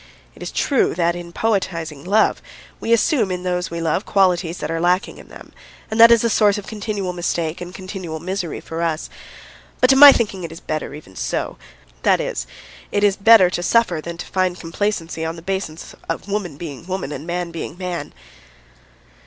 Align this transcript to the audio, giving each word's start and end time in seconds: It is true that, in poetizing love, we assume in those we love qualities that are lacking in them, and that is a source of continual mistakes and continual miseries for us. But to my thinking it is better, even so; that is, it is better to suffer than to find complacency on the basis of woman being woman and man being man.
It 0.33 0.41
is 0.41 0.51
true 0.51 0.95
that, 0.95 1.15
in 1.15 1.31
poetizing 1.31 2.03
love, 2.07 2.41
we 2.79 2.91
assume 2.91 3.29
in 3.29 3.43
those 3.43 3.69
we 3.69 3.79
love 3.79 4.03
qualities 4.03 4.57
that 4.57 4.71
are 4.71 4.79
lacking 4.81 5.19
in 5.19 5.27
them, 5.27 5.53
and 5.91 5.99
that 5.99 6.09
is 6.09 6.23
a 6.23 6.27
source 6.31 6.57
of 6.57 6.65
continual 6.65 7.13
mistakes 7.13 7.61
and 7.61 7.71
continual 7.71 8.19
miseries 8.19 8.63
for 8.63 8.81
us. 8.81 9.11
But 9.79 9.91
to 9.91 9.95
my 9.95 10.11
thinking 10.11 10.43
it 10.43 10.51
is 10.51 10.59
better, 10.59 10.95
even 10.95 11.15
so; 11.15 11.57
that 12.01 12.19
is, 12.19 12.47
it 12.91 13.03
is 13.03 13.15
better 13.15 13.51
to 13.51 13.61
suffer 13.61 14.01
than 14.01 14.17
to 14.17 14.25
find 14.25 14.59
complacency 14.59 15.23
on 15.23 15.35
the 15.35 15.43
basis 15.43 15.93
of 16.09 16.27
woman 16.27 16.57
being 16.57 16.87
woman 16.87 17.11
and 17.11 17.27
man 17.27 17.51
being 17.51 17.77
man. 17.77 18.11